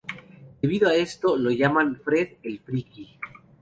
[0.63, 3.19] Debido a esto lo llaman Fred el Freaky.